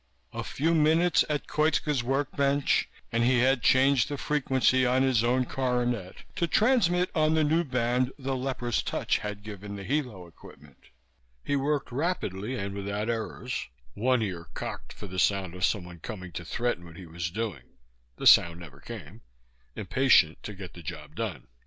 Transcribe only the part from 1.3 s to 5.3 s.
Koitska's work bench, and he had changed the frequency on his